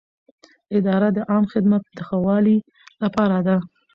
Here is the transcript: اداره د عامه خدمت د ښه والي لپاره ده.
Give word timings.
اداره 0.77 1.09
د 1.17 1.19
عامه 1.29 1.49
خدمت 1.53 1.81
د 1.97 1.99
ښه 2.07 2.17
والي 2.25 2.57
لپاره 3.03 3.37
ده. 3.47 3.57